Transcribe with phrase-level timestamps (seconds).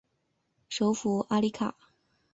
[0.67, 1.77] 首府阿里卡。